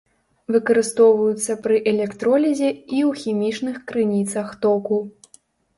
Выкарыстоўваюцца 0.53 1.57
пры 1.67 1.75
электролізе 1.93 2.67
і 2.71 2.97
ў 3.11 3.21
хімічных 3.21 3.75
крыніцах 3.95 4.47
току. 4.67 4.97